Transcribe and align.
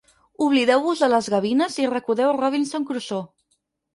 Oblideu-vos 0.43 1.03
de 1.03 1.09
les 1.11 1.27
gavines 1.33 1.77
i 1.83 1.85
recordeu 1.91 2.33
"Robinson 2.39 2.87
Crusoe". 2.91 3.23